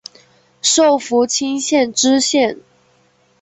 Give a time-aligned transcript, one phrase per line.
[0.63, 2.57] 授福清县知县。